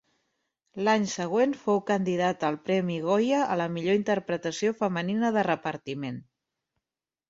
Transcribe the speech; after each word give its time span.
L'any 0.87 1.05
següent 1.11 1.53
fou 1.65 1.83
candidata 1.91 2.49
al 2.51 2.59
Premi 2.71 2.97
Goya 3.05 3.45
a 3.57 3.61
la 3.63 3.71
millor 3.77 4.01
interpretació 4.03 4.77
femenina 4.85 5.35
de 5.41 5.49
repartiment. 5.55 6.23